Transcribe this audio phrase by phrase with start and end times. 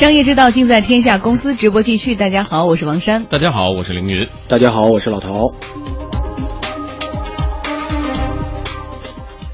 [0.00, 2.14] 商业之道尽在天下公司直播继续。
[2.14, 3.26] 大家好，我是王珊。
[3.26, 4.26] 大家好，我是凌云。
[4.48, 5.52] 大家好，我是老陶。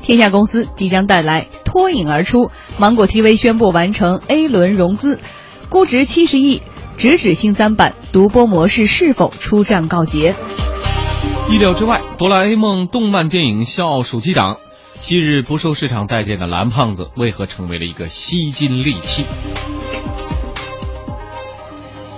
[0.02, 5.18] 天下公司即将带来脱颖而出，芒果 TV 宣布完成 A 轮融资，
[5.68, 6.62] 估值七十亿，
[6.96, 10.36] 直指新三板，独播模式是否出战告捷？
[11.50, 14.58] 意料之外，哆啦 A 梦动漫电影笑傲暑期档，
[14.94, 19.24] 昔日不受市场待见的蓝胖子，为何成为了一个吸金利器？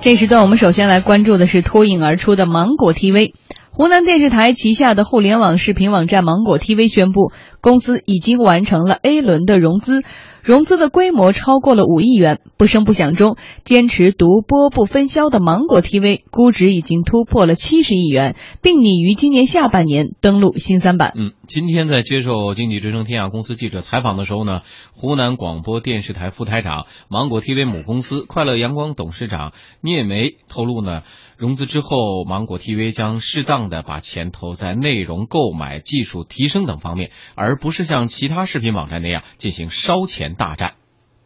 [0.00, 3.32] 这时段我们首先来关注的是脱颖而出的芒果 TV。
[3.78, 10.02] 湖南电视台旗下的互联网视频网站芒果 TV 宣布，公司已经完成了 A 轮的融资，
[10.42, 12.40] 融资的规模超过了五亿元。
[12.56, 21.12] 不声不响中，坚持独播不分销的芒果 TV 估值已经突破了七十亿元，并拟于今年下半年登陆新三板。
[21.14, 31.02] 嗯，今天在接受经济之声天下公司记者采访的时候呢，湖南广播电视台副台长、芒果 TV 母公司快乐阳光董事长聂梅透露呢。
[31.38, 40.74] 融资之后，芒果 TV 将适当的把钱投在内容购买、技术提升等方面，而不是像其他视频网站那样进行烧钱大战。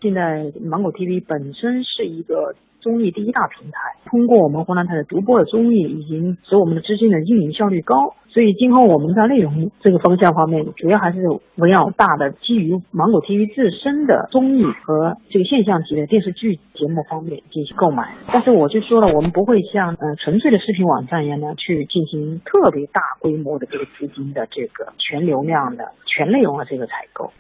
[0.02, 2.54] 现在芒果 TV 本身是一个。
[2.82, 8.16] 综艺第一大平台，通过我们湖南台的独播的综艺，已经使我们的资金的运营效率高。
[8.26, 11.20] 所以今后我们在内容这个方向方面，主要还是
[11.54, 18.08] 围绕大的基于芒果 TV 自身的综艺和这个现象级的电视剧节目方面进行购买。
[18.32, 27.30] 但是我就说了，我们不会像呃纯粹的视频网站一样呢，去进行特别大规模的这个资金的这个全流量的全内容的这个采购。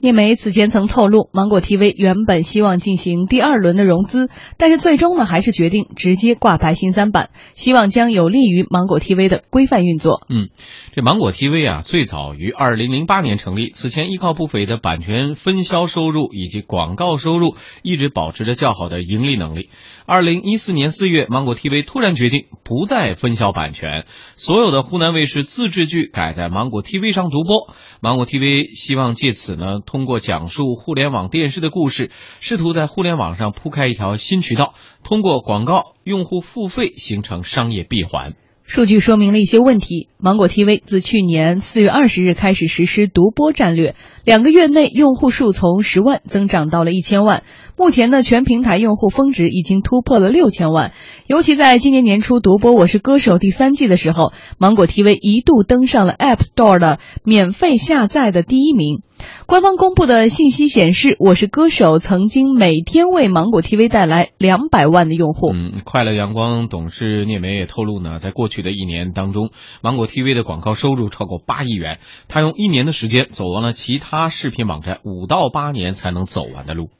[0.00, 10.24] 聂梅此前曾透露，芒果 TV 原本希望进行第二轮的融资，但是最终呢，还是决定直接挂牌新三板，希望将有利于芒果 TV 的规范运作。
[10.28, 10.50] 嗯，
[10.94, 19.68] 这芒果 TV 啊，最早于二零零八年成立，此前依靠不菲的版权分销收入以及广告收入，一直保持着较好的盈利能力。
[20.10, 24.06] 二零一四年四月，芒果 TV 突然决定不再分销版权，
[24.36, 27.74] 所有的湖南卫视自制剧改在芒果 TV 上独播。
[28.00, 32.10] 芒果 TV 希望借此呢，通过讲述互联网电视的故事，
[32.40, 34.72] 试图在互联网上铺开一条新渠道，
[35.04, 38.32] 通过广告、用户付费形成商业闭环。
[38.64, 40.08] 数据说明了一些问题。
[40.18, 43.94] 芒果 TV 自去年四月二十日开始实施独播战略，
[44.26, 47.44] 两个月内用户数从十万增长到了一千万。
[47.78, 50.92] 目前呢，全平台用户峰值已经突破了六千万。
[51.28, 59.02] 尤其在今年年初独播《我是歌手》第三季的时候，芒果 TV 一度登上了 App Store 的免费下载的第一名。
[59.46, 65.52] 官方公布的信息显示，《我是歌手》曾经每天为芒果 TV 带来两百万的用户。
[65.54, 69.50] 嗯，快乐阳光董事聂梅也透露呢，在过去的一年当中，
[69.82, 72.00] 芒果 TV 的广告收入超过八亿元。
[72.26, 76.90] 他用一年的时间走完了其他视频网站五到八年才能走完的路。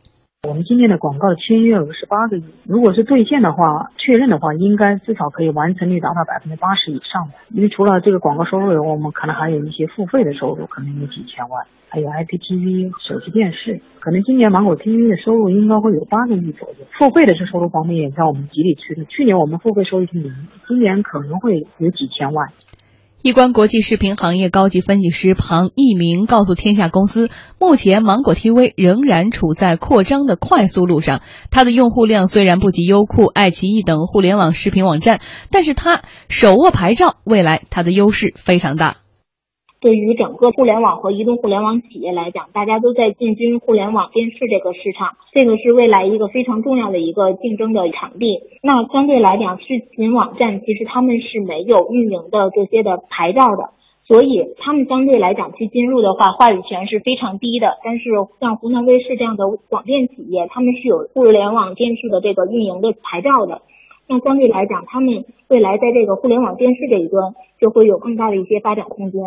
[0.46, 7.34] 我们今年的广告签约额是八个亿，如果是兑现的话，确认的话，应该至少可以完成率达到百分之八十以上的。
[7.50, 16.86] 因为除了这个广告收入以外，我们可能还有一些付费的收入，可能有几千万，还有 IPTV、手机电视，可能今年芒果 TV 的收入应该会有八个亿左右。
[16.96, 20.32] 付费的这收入方面也在我们极力驱动，去年我们付费收入是零，
[20.68, 22.46] 今年可能会有几千万。
[23.20, 31.20] 易观国际视频行业高级分析师庞一鸣告诉天下公司，目前芒果 TV 仍然处在扩张的快速路上。
[31.50, 35.20] 它的用户量虽然不及优酷、爱奇艺等互联网视频网站，
[35.50, 38.98] 但是它手握牌照，未来它的优势非常大。
[39.80, 48.40] 对于整个互联网和移动互联网企业来讲，大家都在进军互联网电视这个市场，这个是未来一个非常重要的一个竞争的场地。
[48.60, 53.70] 那相对来讲，视频网站其实他们是没有运营的这些的牌照的，
[54.04, 57.78] 所以他们相对来讲去进入的话，话语权是非常低的。
[57.84, 58.10] 但是
[58.40, 63.62] 像湖南卫视这样的广电企业，他们是有互联网电视的这个运营的牌照的，
[64.08, 69.22] 那相对来讲，他们未来在这个互联网电视这一端就会有更大的一些发展空间。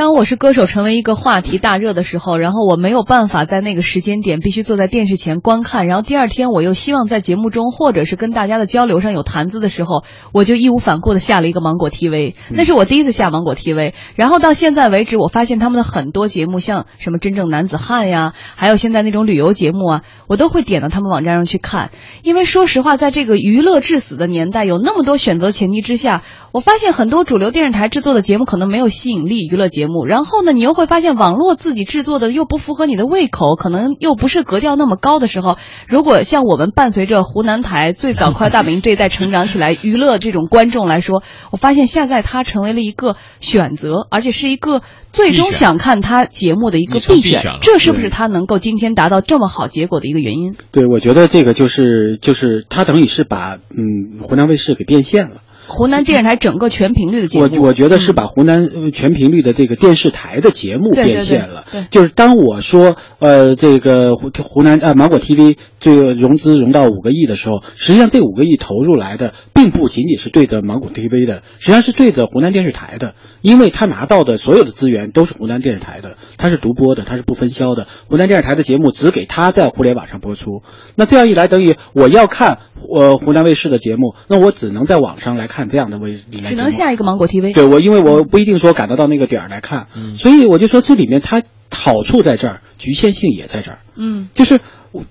[0.00, 10.02] 当我是歌手成为一个话题大热的时候，然后我没有办法在那个时间点必须坐在电视前观看，然后第二天我又希望在节目中或者是跟大家的交流上有谈资的时候，
[10.32, 13.92] 我就义无反顾的下了一个芒果 TV，那是我第一次下芒果 TV。
[14.14, 21.90] 然后到现在为止，我发现他们的很多节目，像什么真正男子汉呀，还有现在那种旅游节目啊，我都会点到他们网站上去看。
[22.22, 26.22] 因为说实话，在这个娱乐至死的年代，有那么多选择前提之下，
[26.52, 29.89] 我发现很多主流电视台制作的节目可能没有吸引力，娱乐节目。
[29.90, 35.58] 目，然后呢，你又会发现网络自己制作的又不符合你的胃口，可能又不是格调那么高的时候，
[35.88, 44.80] 如果像我们伴随着湖南台最早快大本营这一代成长起来，娱乐这种观众来说，我发现下载它成为了一个选择，而且是一个
[45.12, 50.54] 最终想看它节目的一个必选，这是不是它能够今天达到这么好结果的一个原因？
[50.70, 55.36] 对，我觉得这个就是就是它等于是把嗯湖南卫视给变现了。
[55.70, 61.64] 湖南电视台整个全频率的节目，我我觉得是把湖南全频率的这个电视台的节目变现了。
[61.70, 77.86] 对，就是当我说呃这个湖湖南呃芒果 TV 这个融资融到五个亿的时候，实际上这五个亿投入来的并不仅仅是对着芒果 TV 的，实际上是对着湖南电视台的，因为他拿到的所有的资源都是湖南电视台的，它是独播的，它是不分销的。
[78.08, 80.62] 湖南电视台的节目只给他在互联网上播出，
[80.96, 82.58] 那这样一来等于我要看
[82.92, 85.59] 呃湖南卫视的节目，那我只能在网上来看。
[85.68, 87.54] 这样的位只能下一个芒果 TV。
[87.54, 89.86] 对我，因为我不一定说赶得到那个点儿来看，
[90.18, 93.78] 所以我就说这里面它好处在这儿，局限性也在这儿。
[93.96, 94.60] 嗯，就是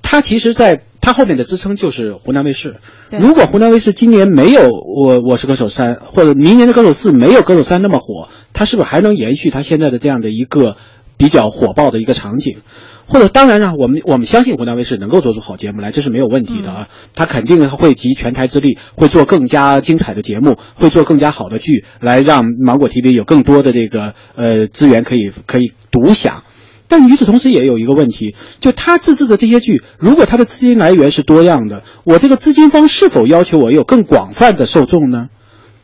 [0.02, 2.76] 它其实在它后面的支撑就是湖南卫视。
[3.12, 10.76] 如果湖南卫视今年没有我我是歌手三，或者明年的歌手四没有歌手三那么火，它是不是还能延续它现在的这样的一个
[11.18, 12.58] 比较火爆的一个场景？
[13.10, 16.88] 或者当然了，我们我们相信湖南卫视能够做出好节目来，这是没有问题的啊。
[17.16, 26.44] 他肯定会集全台之力，会做更加精彩的节目，会做更加好的剧，来让芒果 TV 有更多的这个呃资源可以可以独享。
[26.88, 35.30] 但与此同时，也有一个问题，就他自制的这些剧，如果他的资金来源是多样的，我这个资金方是否要求我有更广泛的受众呢？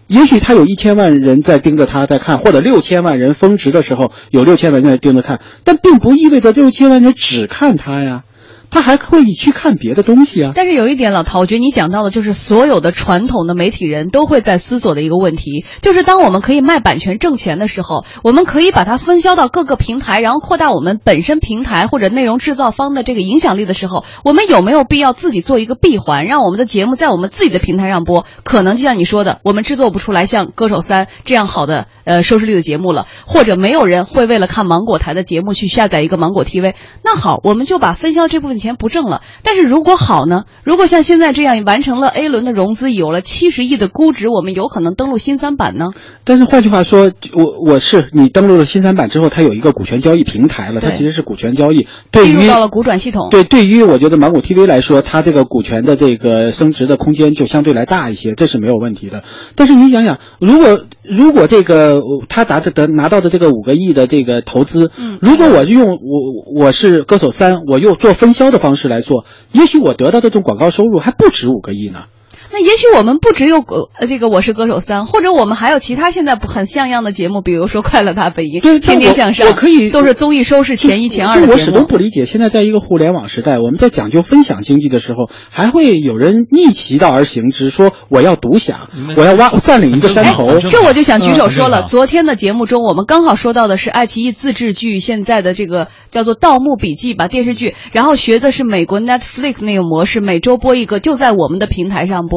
[0.07, 8.23] 也许他有一千万人在盯着他在看，或者六千万人峰值的时候有六千万人在盯着看，但并不意味着六千万人只看他呀。
[8.69, 10.51] 他还可以去看别的东西啊！
[10.55, 28.25] 但是有一点，老陶，我觉得你讲到的，就是所有的传统的媒体人都会在思索的一个问题，就是当我们可以卖版权挣钱的时候，我们可以把它分销到各个平台，然后扩大我们本身平台或者内容制造方的这个影响力的时候，我们有没有必要自己做一个闭环，让我们的节目在我们自己的平台上播？
[28.43, 36.73] 可能就像你说的，我们制作不出来像《歌手三》这样好的呃收视率的节目了，或者没有人会为了看芒果台的节目去下载一个芒果 TV。
[37.03, 38.54] 那好，我们就把分销这部分。
[38.57, 40.43] 钱不挣了，但是如果好呢？
[40.63, 45.85] 如果像现在这样完成了 A 轮的融资，有了七十亿的估值，我们有可能登陆新三板呢？
[46.23, 53.29] 但是换句话说，我我是你登陆了新三板之后，它有一个股权交易平台了，它其实是股权交易，进入到了股转系统。
[53.29, 59.23] 对，对于我觉得芒果 TV 来说，它这个股权的这个升值的空间就相对来大一些，这是没有问题的。
[59.55, 72.05] 但是你想想，如果如果这个他达的得拿到的这个五个亿的这个投资，嗯，如果我用我我是歌手三，我又做分销的方式来做，也许我得到的这种广告收入还不止五个亿呢。
[72.51, 90.59] 那也许我们不只有呃这个《我是歌手三》，或者我们还有其他现在很像样的节目，比如说《快乐大本营》、《天天向上》，我可以都是综艺收视前一前二的我始终不理解，现在在一个互联网时代，我们在讲究分享经济的时候，还会有人逆其道而行之，说我要独享，我要挖占领一个山头。
[90.59, 102.34] 这我就想举手说了，昨天的节目中，我们刚好说到的是爱奇艺自制剧现在的这个叫做《盗墓笔记》吧电视剧，然后学的是美国 Netflix 那个模式，每周播一个，就在我们的平台上播。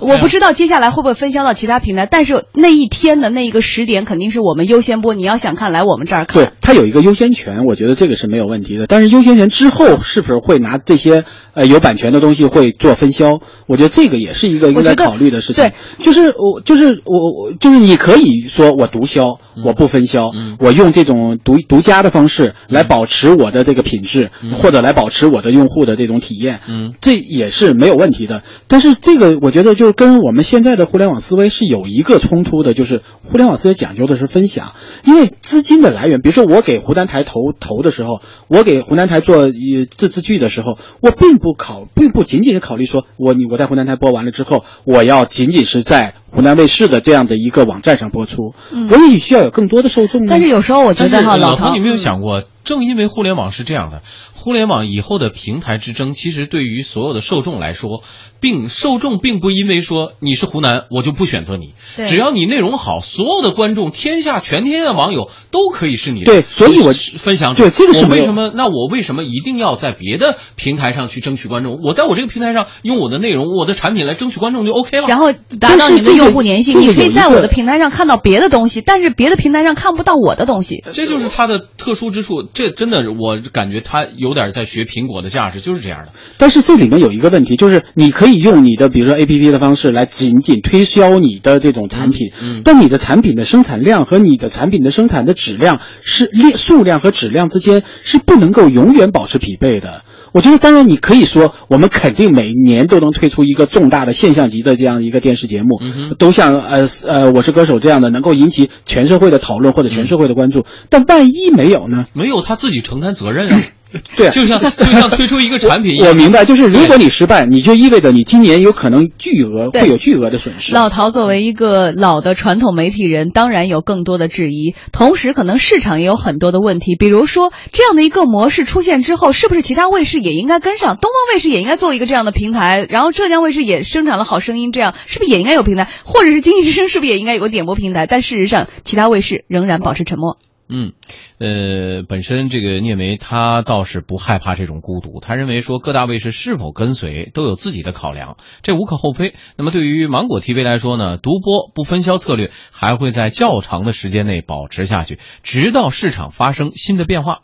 [0.00, 0.30] 我不。
[0.30, 5.12] 不知道接下来会不会分销到其他平台，但是那一天的那一个时点肯定是我们优先播。
[5.12, 6.40] 你要想看，来我们这儿看。
[6.40, 8.86] 对，它有一个优先权，我觉得这个是没有问题的。
[8.86, 13.40] 但是优先权之后是不是会拿这些呃有版权的东西会做分销？
[13.66, 15.64] 我觉得这个也是一个应该考虑的事情。
[15.64, 20.30] 对，就是我就是我我就是你可以说我独销，我不分销，
[20.60, 28.44] 我用这种独独家的方式来保持我的这个品质，或者来保持我的用户的这种体验，嗯，这也是没有问题的。
[28.68, 34.72] 但是这个我觉得就是跟我们现在的互联网思维是有一个冲突的，就是互联网思维讲究的是分享，
[35.04, 48.54] 因为资金的来源，比如说我给湖南台投投的时候，我给湖南台做自制剧的时候，我并不考，并不仅仅是考虑说我你我在湖南台播完了之后，我要仅仅是在湖南卫视的这样的一个网站上播出，
[48.90, 50.26] 我也许需要有更多的受众。
[50.26, 54.02] 但是有时候我觉得哈，老唐，你没有想过，正因为互联网是这样的，
[54.34, 58.02] 互联网以后的平台之争，其实对于所有的受众来说。
[58.42, 61.74] 并受众并不因为说你是湖南，我就不选择你。
[62.08, 66.24] 只要你内容好，所有的观众，天下全天下网友都可以是你的。
[66.24, 68.50] 对，所以我分享对这个是为什么？
[68.54, 71.78] 那我为什么一定要在别的平台上去争取观众？
[71.84, 75.06] 我在我这个平台上用我的内容、我的产品来争取观众就 OK 了。
[75.06, 80.82] 然后达到你的用户粘性，你可以在我的平台上看到别的东西，但是别的平台上看不到我的东西。
[80.94, 82.42] 这就是它的特殊之处。
[82.60, 86.12] 这真的，我感觉他有点在学苹果的价值，就是这样的。
[86.36, 100.02] 但是这里面有一个问题，就是你可以用你的比如说 A P P 的方式来仅仅推销你的这种产品，但你的产品的生产量和你的产品的生产的质量是量数量和质量之间是不能够永远保持匹配的。
[100.32, 105.80] 我觉得，当然你可以说，我们肯定每年都能推出一个重大的现象级的这样一个电视节目，
[106.18, 110.64] 都像呃呃我是歌手这样的，能够引起全社会的讨论或者全社会的关注。
[110.88, 112.06] 但万一没有呢？
[112.12, 113.62] 没有，他自己承担责任啊。
[114.16, 116.08] 对，就像 就像推出一个产品一样。
[116.08, 120.72] 我明白，就是如果你失败，你就意味着你今年有可能巨额会有巨额的损失。
[120.74, 126.94] 老陶作为一个老的传统媒体人，当然有更多的质疑，同时可能市场也有很多的问题。
[126.98, 130.96] 比如说，这样的一个模式出现之后，是不是其他卫视也应该跟上？
[130.96, 135.88] 东方卫视也应该做一个这样的平台，然后浙江卫视也生产了《好声音》，这样是不是也应该有平台？
[136.04, 138.06] 或者是经济之声是不是也应该有个点播平台？
[138.06, 140.36] 但事实上，其他卫视仍然保持沉默。
[140.72, 140.92] 嗯，
[141.38, 149.34] 呃，本身这个聂梅他倒是不害怕这种孤独，他认为说各大卫视是否跟随都有自己的考量，这无可厚非。
[149.58, 157.40] 那么对于芒果 TV 来说呢，独播不分销策略还会在较长的时间内保持下去，直到市场发生新的变化。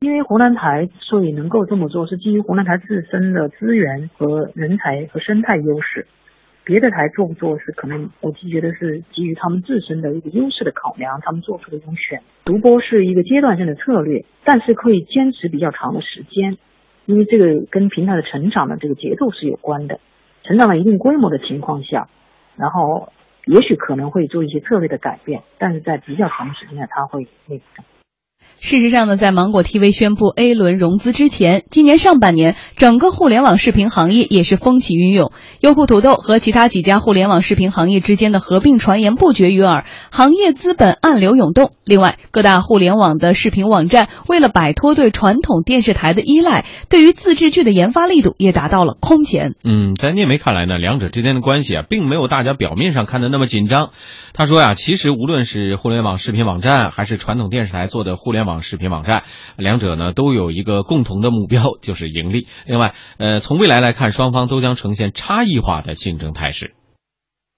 [0.00, 6.06] 因为湖南台所以能够这么做，是基于湖南台自身的资源和人才和生态优势。
[6.64, 12.22] 别的台做不做是可能，我就觉得是基于他们自身的一个优势的考量，他们做出的一种选。
[12.44, 16.58] 独播是一个阶段性的策略，但是可以坚持比较长的时间，
[17.06, 20.00] 因为这个跟平台的成长的这个节奏是有关的。
[20.42, 22.08] 成长到一定规模的情况下，
[22.56, 23.12] 然后
[23.46, 27.64] 也许可能会做一些策略的改变，但是在比较长的时间内，它会那个。
[28.60, 41.72] 事实上呢，在芒果 TV 宣布 A 轮融资之前，今年上半年整个互联网视频行业也是风起云涌，优酷土豆和其他几家互联网视频行业之间的合并传言不绝于耳，行业资本暗流涌动。
[41.84, 49.54] 另外，各大互联网的视频网站为了摆脱对传统电视台的依赖，对于自制剧的研发力度也达到了空前。
[49.64, 53.90] 嗯，在聂梅看来呢，两者之间的关系啊，并没有大家表面上看的那么紧张。
[54.34, 59.22] 他说呀，其实无论是互联网视频网站，还是传统电视台做的互联网网视频网站，
[59.56, 62.46] 两者呢都有一个共同的目标，就是盈利。
[62.66, 66.74] 另外，呃，从未来来看，双方都将呈现差异化的竞争态势。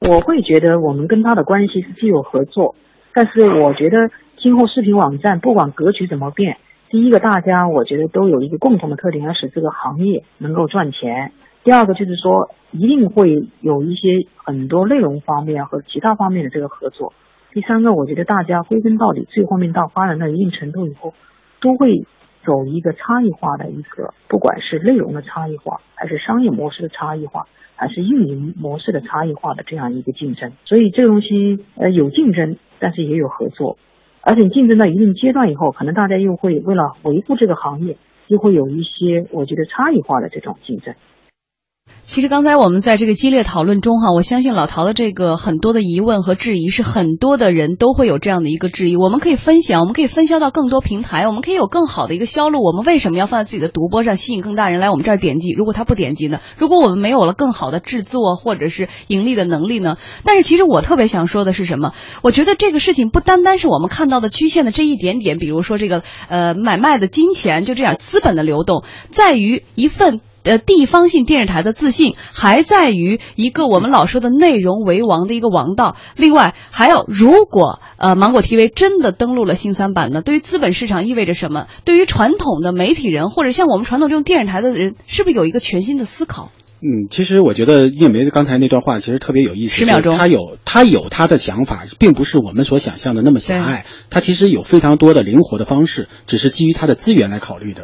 [0.06, 2.74] 我会觉得我们跟他的关系是既有合作，
[3.14, 6.58] 但是我觉得今后视频网站不管格局怎么变，
[6.90, 11.32] 第一个大家我觉得都有一个共同的特点，要使这个行业能够赚钱。
[11.64, 17.12] 第二个就是说，一定会有一些很多内容方面和其他方面的这个合作。
[17.52, 21.12] 第三个，我觉得大家归根到底，最后面到发展到一定程度以后，
[21.60, 22.06] 都会
[22.46, 27.44] 走一个差异化的一个，不管是内容的差异化，还是商业模式的差异化，
[27.76, 30.52] 还是运营模式的差异化的这样一个竞争。
[30.64, 33.76] 所以这个东西呃有竞争，但是也有合作，
[34.22, 40.94] 而且竞争到一定阶段以后，可能大家又会为了维护这个行业，又会有一些我觉得差异化的这种竞争。
[42.12, 48.96] 其实刚才我们在这个激烈讨论中，哈，我相信老陶的这个很多的疑问和质疑是很多的人都会有这样的一个质疑。
[48.96, 52.62] 我们可以分享，我们可以分销到更多平台，我们可以有更好的一个销路。
[52.62, 55.52] 我们为什么要放在自己的独播上，吸引更大人来我们这儿点击？
[55.52, 56.40] 如果他不点击呢？
[56.58, 59.96] 如果我们没有了更好的制作或者是盈利的能力呢？
[60.22, 61.94] 但是其实我特别想说的是什么？
[62.22, 70.20] 我觉得这个事情不单单是我们看到的局限的这一点点，比如说这个呃买卖的金钱就这样资本的流动，在于一份。
[70.44, 75.96] 呃，地方性电视台的自信还在于一个我们老说的内容为王的一个王道。
[76.16, 80.20] 另外，还有如果呃芒果 TV 真的登陆了新三板呢？
[80.22, 81.66] 对于资本市场意味着什么？
[81.84, 86.50] 对于传统的媒体人或者像我们传统这种电视台的人，是不是有一个全新的思考？
[86.84, 89.76] 嗯，其实我觉得叶梅刚才那段话其实特别有意思。
[89.76, 93.86] 十秒钟，他有他有他的想法，并不是我们所想象的那么狭隘。
[94.10, 97.80] 他其实有非常多的灵活的方式，只是基于他的资源来考虑的。